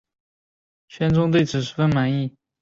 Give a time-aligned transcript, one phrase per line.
[0.87, 2.33] 宣宗对此十分满意。